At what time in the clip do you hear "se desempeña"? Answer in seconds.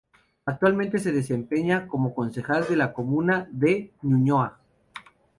0.97-1.87